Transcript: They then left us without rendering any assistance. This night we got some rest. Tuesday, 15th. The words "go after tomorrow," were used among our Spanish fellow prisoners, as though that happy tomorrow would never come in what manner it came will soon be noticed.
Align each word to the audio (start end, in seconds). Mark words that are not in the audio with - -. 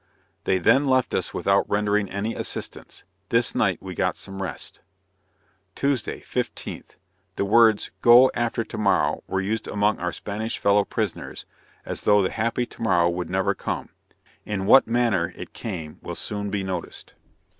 They 0.45 0.57
then 0.57 0.83
left 0.83 1.13
us 1.13 1.31
without 1.31 1.69
rendering 1.69 2.09
any 2.09 2.33
assistance. 2.33 3.03
This 3.29 3.53
night 3.53 3.83
we 3.83 3.93
got 3.93 4.15
some 4.15 4.41
rest. 4.41 4.79
Tuesday, 5.75 6.21
15th. 6.21 6.95
The 7.35 7.45
words 7.45 7.91
"go 8.01 8.31
after 8.33 8.63
tomorrow," 8.63 9.21
were 9.27 9.41
used 9.41 9.67
among 9.67 9.99
our 9.99 10.11
Spanish 10.11 10.57
fellow 10.57 10.85
prisoners, 10.85 11.45
as 11.85 12.01
though 12.01 12.23
that 12.23 12.31
happy 12.31 12.65
tomorrow 12.65 13.09
would 13.09 13.29
never 13.29 13.53
come 13.53 13.89
in 14.43 14.65
what 14.65 14.87
manner 14.87 15.33
it 15.35 15.53
came 15.53 15.99
will 16.01 16.15
soon 16.15 16.49
be 16.49 16.63
noticed. 16.63 17.13